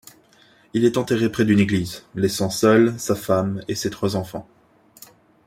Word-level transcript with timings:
Il 0.73 0.83
est 0.83 0.97
enterré 0.97 1.31
près 1.31 1.45
d'une 1.45 1.59
église, 1.59 2.05
laissant 2.15 2.49
seuls 2.49 2.95
sa 2.99 3.13
femme 3.13 3.61
et 3.67 3.75
ses 3.75 3.91
trois 3.91 4.15
enfants. 4.15 4.49